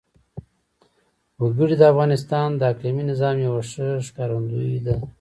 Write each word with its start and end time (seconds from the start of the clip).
وګړي 1.41 1.75
د 1.79 1.83
افغانستان 1.93 2.49
د 2.55 2.61
اقلیمي 2.71 3.03
نظام 3.11 3.35
یوه 3.47 3.61
ښه 3.69 3.87
ښکارندوی 4.07 4.77
ده. 4.85 4.95